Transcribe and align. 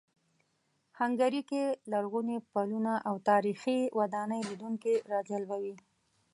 هنګري 0.99 1.41
کې 1.49 1.63
لرغوني 1.91 2.37
پلونه 2.51 2.93
او 3.07 3.15
تاریخي 3.29 3.79
ودانۍ 3.99 4.41
لیدونکي 4.49 4.93
راجلبوي. 5.11 5.75